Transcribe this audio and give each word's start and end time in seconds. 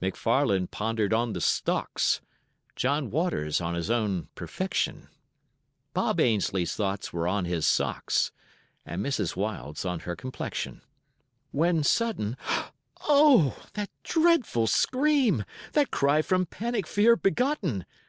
McFarlane 0.00 0.70
pondered 0.70 1.12
on 1.12 1.32
the 1.32 1.40
stocks, 1.40 2.20
John 2.76 3.10
Waters 3.10 3.60
on 3.60 3.74
his 3.74 3.90
own 3.90 4.28
perfection, 4.36 5.08
Bob 5.92 6.20
Ainslie's 6.20 6.76
thoughts 6.76 7.12
were 7.12 7.26
on 7.26 7.46
his 7.46 7.66
socks, 7.66 8.30
And 8.86 9.04
Mrs. 9.04 9.34
Wild's 9.34 9.84
on 9.84 9.98
her 9.98 10.14
complexion. 10.14 10.82
When 11.50 11.82
sudden 11.82 12.36
oh, 13.08 13.58
that 13.74 13.90
dreadful 14.04 14.68
scream! 14.68 15.44
That 15.72 15.90
cry 15.90 16.22
from 16.22 16.46
panic 16.46 16.86
fear 16.86 17.16
begotten! 17.16 17.84